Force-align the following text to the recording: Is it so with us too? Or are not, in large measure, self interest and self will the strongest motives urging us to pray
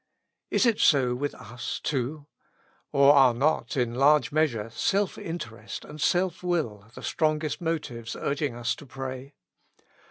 Is 0.49 0.65
it 0.65 0.79
so 0.79 1.13
with 1.13 1.35
us 1.35 1.79
too? 1.79 2.25
Or 2.91 3.13
are 3.13 3.35
not, 3.35 3.77
in 3.77 3.93
large 3.93 4.31
measure, 4.31 4.71
self 4.71 5.15
interest 5.15 5.85
and 5.85 6.01
self 6.01 6.41
will 6.41 6.87
the 6.95 7.03
strongest 7.03 7.61
motives 7.61 8.15
urging 8.15 8.55
us 8.55 8.73
to 8.77 8.87
pray 8.87 9.35